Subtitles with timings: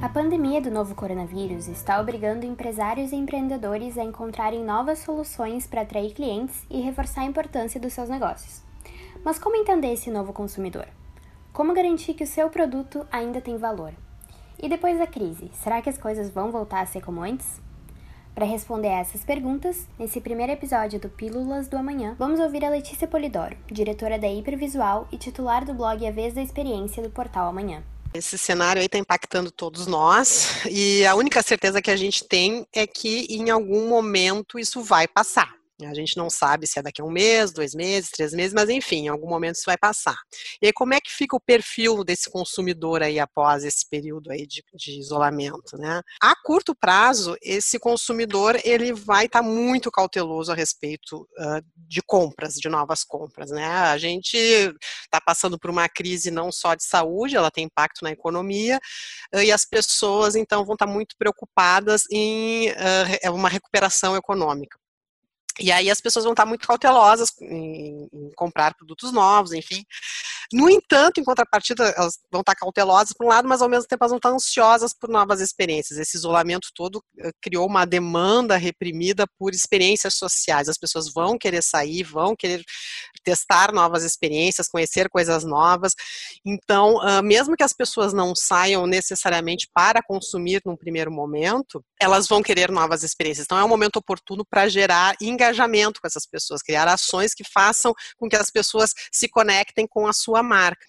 [0.00, 5.80] A pandemia do novo coronavírus está obrigando empresários e empreendedores a encontrarem novas soluções para
[5.80, 8.62] atrair clientes e reforçar a importância dos seus negócios.
[9.24, 10.86] Mas como entender esse novo consumidor?
[11.52, 13.92] Como garantir que o seu produto ainda tem valor?
[14.62, 17.60] E depois da crise, será que as coisas vão voltar a ser como antes?
[18.36, 22.70] Para responder a essas perguntas, nesse primeiro episódio do Pílulas do Amanhã, vamos ouvir a
[22.70, 27.48] Letícia Polidoro, diretora da Hipervisual e titular do blog A Vez da Experiência do portal
[27.48, 27.82] Amanhã.
[28.14, 32.66] Esse cenário aí está impactando todos nós e a única certeza que a gente tem
[32.72, 35.57] é que em algum momento isso vai passar.
[35.86, 38.68] A gente não sabe se é daqui a um mês, dois meses, três meses, mas
[38.68, 40.16] enfim, em algum momento isso vai passar.
[40.60, 44.44] E aí, como é que fica o perfil desse consumidor aí após esse período aí
[44.44, 46.02] de, de isolamento, né?
[46.20, 52.02] A curto prazo, esse consumidor ele vai estar tá muito cauteloso a respeito uh, de
[52.02, 53.66] compras, de novas compras, né?
[53.66, 58.10] A gente está passando por uma crise não só de saúde, ela tem impacto na
[58.10, 58.80] economia
[59.32, 64.76] uh, e as pessoas então vão estar tá muito preocupadas em uh, uma recuperação econômica.
[65.60, 69.84] E aí as pessoas vão estar muito cautelosas em, comprar produtos novos, enfim.
[70.52, 74.02] No entanto, em contrapartida, elas vão estar cautelosas por um lado, mas ao mesmo tempo
[74.02, 75.98] elas vão estar ansiosas por novas experiências.
[75.98, 80.68] Esse isolamento todo eh, criou uma demanda reprimida por experiências sociais.
[80.68, 82.62] As pessoas vão querer sair, vão querer
[83.28, 85.92] testar novas experiências, conhecer coisas novas.
[86.46, 92.42] Então, mesmo que as pessoas não saiam necessariamente para consumir num primeiro momento, elas vão
[92.42, 93.44] querer novas experiências.
[93.44, 97.92] Então, é um momento oportuno para gerar engajamento com essas pessoas, criar ações que façam
[98.16, 100.86] com que as pessoas se conectem com a sua marca.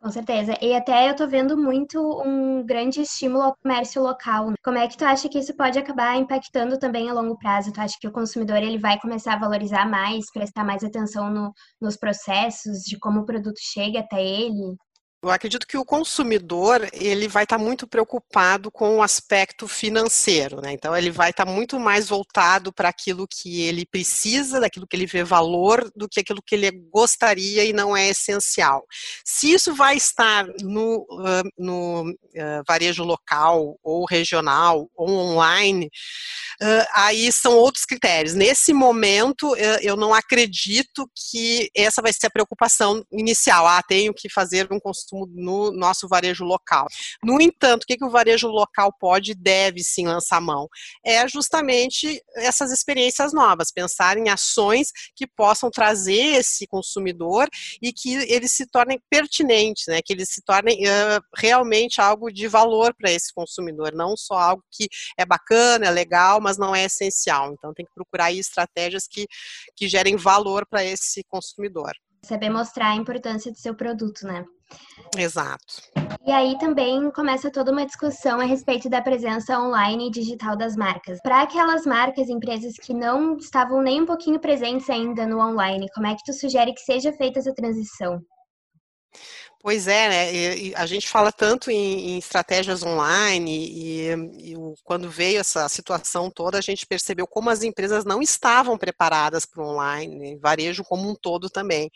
[0.00, 0.56] Com certeza.
[0.62, 4.52] E até eu tô vendo muito um grande estímulo ao comércio local.
[4.62, 7.72] Como é que tu acha que isso pode acabar impactando também a longo prazo?
[7.72, 11.52] Tu acha que o consumidor ele vai começar a valorizar mais, prestar mais atenção no,
[11.80, 14.76] nos processos, de como o produto chega até ele?
[15.20, 20.72] Eu acredito que o consumidor ele vai estar muito preocupado com o aspecto financeiro, né?
[20.72, 25.06] Então ele vai estar muito mais voltado para aquilo que ele precisa, daquilo que ele
[25.06, 28.86] vê valor, do que aquilo que ele gostaria e não é essencial.
[29.24, 31.04] Se isso vai estar no,
[31.58, 32.14] no
[32.64, 35.90] varejo local ou regional ou online,
[36.94, 38.34] aí são outros critérios.
[38.34, 43.66] Nesse momento uh, eu não acredito que essa vai ser a preocupação inicial.
[43.66, 46.86] Ah, tenho que fazer um consumo consumo no nosso varejo local.
[47.22, 50.68] No entanto, o que, que o varejo local pode e deve sim lançar mão?
[51.04, 57.48] É justamente essas experiências novas, pensar em ações que possam trazer esse consumidor
[57.82, 60.00] e que eles se tornem pertinentes, né?
[60.04, 64.64] que eles se tornem uh, realmente algo de valor para esse consumidor, não só algo
[64.70, 67.52] que é bacana, é legal, mas não é essencial.
[67.52, 69.26] Então tem que procurar aí estratégias que,
[69.76, 71.92] que gerem valor para esse consumidor.
[72.24, 74.44] Saber mostrar a importância do seu produto, né?
[75.16, 75.82] Exato.
[76.26, 80.74] E aí também começa toda uma discussão a respeito da presença online e digital das
[80.74, 81.18] marcas.
[81.22, 86.06] Para aquelas marcas, empresas que não estavam nem um pouquinho presentes ainda no online, como
[86.06, 88.20] é que tu sugere que seja feita essa transição?
[89.60, 90.72] Pois é, né?
[90.76, 94.54] A gente fala tanto em, em estratégias online e, e
[94.84, 99.60] quando veio essa situação toda, a gente percebeu como as empresas não estavam preparadas para
[99.62, 101.90] o online, varejo como um todo também.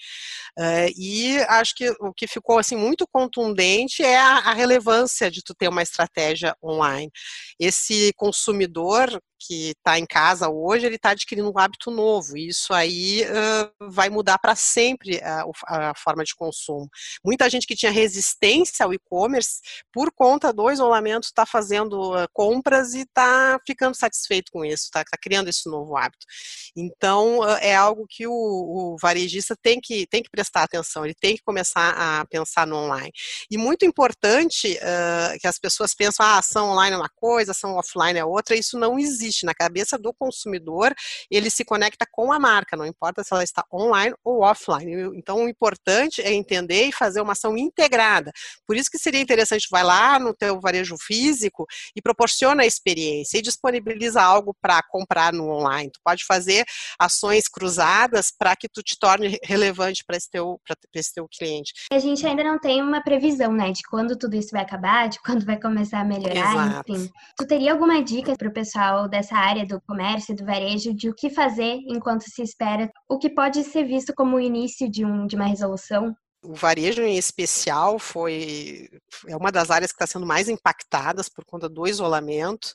[0.58, 5.40] Uh, e acho que o que ficou assim muito contundente é a, a relevância de
[5.42, 7.12] tu ter uma estratégia online.
[7.60, 9.08] Esse consumidor
[9.46, 12.36] que está em casa hoje, ele está adquirindo um hábito novo.
[12.36, 16.88] E isso aí uh, vai mudar para sempre a, a, forma de consumo.
[17.24, 19.60] Muita gente que tinha resistência ao e-commerce,
[19.92, 25.02] por conta do isolamento, está fazendo uh, compras e está ficando satisfeito com isso, está
[25.04, 26.24] tá criando esse novo hábito.
[26.76, 31.14] Então, uh, é algo que o, o, varejista tem que, tem que prestar atenção, ele
[31.14, 33.10] tem que começar a pensar no online.
[33.50, 34.78] E muito importante
[35.40, 38.78] que as pessoas pensam, ah, ação online é uma coisa, ação offline é outra, isso
[38.78, 40.94] não existe existe na cabeça do consumidor,
[41.30, 45.10] ele se conecta com a marca, não importa se ela está online ou offline.
[45.16, 48.30] Então, o importante é entender e fazer uma ação integrada.
[48.66, 53.38] Por isso que seria interessante, vai lá no teu varejo físico e proporciona a experiência
[53.38, 55.90] e disponibiliza algo para comprar no online.
[55.90, 56.64] Tu pode fazer
[56.98, 60.60] ações cruzadas para que tu te torne relevante para esse, teu,
[60.94, 61.72] esse teu cliente.
[61.90, 65.18] A gente ainda não tem uma previsão, né, de quando tudo isso vai acabar, de
[65.22, 66.92] quando vai começar a melhorar, Exato.
[66.92, 67.10] enfim.
[67.36, 70.92] Tu teria alguma dica para o pessoal dessa essa área do comércio e do varejo
[70.92, 74.90] de o que fazer enquanto se espera o que pode ser visto como o início
[74.90, 76.14] de, um, de uma resolução?
[76.44, 78.88] O varejo em especial foi
[79.28, 82.74] é uma das áreas que está sendo mais impactadas por conta do isolamento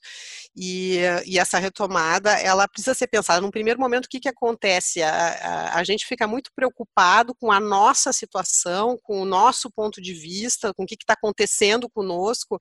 [0.56, 3.42] e, e, essa retomada ela precisa ser pensada.
[3.42, 5.04] Num primeiro momento, o que, que acontece?
[5.04, 10.02] A, a, a, gente fica muito preocupado com a nossa situação, com o nosso ponto
[10.02, 12.60] de vista, com o que está acontecendo conosco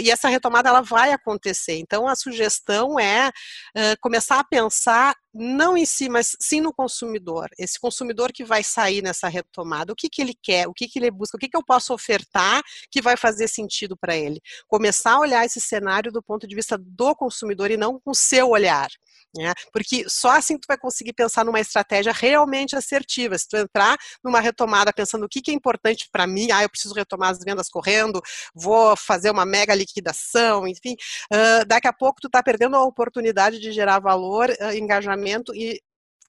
[0.00, 1.76] e essa retomada ela vai acontecer.
[1.78, 7.48] Então a sugestão é uh, começar a pensar não em si, mas sim no consumidor.
[7.58, 10.98] Esse consumidor que vai sair nessa retomada, o que, que ele quer, o que, que
[10.98, 14.40] ele busca, o que, que eu posso ofertar que vai fazer sentido para ele.
[14.68, 18.14] Começar a olhar esse cenário do ponto de vista do consumidor e não com o
[18.14, 18.88] seu olhar.
[19.36, 19.52] Né?
[19.72, 23.36] Porque só assim tu vai conseguir pensar numa estratégia realmente assertiva.
[23.36, 26.70] Se tu entrar numa retomada pensando o que, que é importante para mim, ah, eu
[26.70, 28.20] preciso retomar as vendas correndo,
[28.54, 30.96] vou fazer uma mega liquidação, enfim,
[31.32, 35.80] uh, daqui a pouco tu está perdendo a oportunidade de gerar valor, uh, engajamento e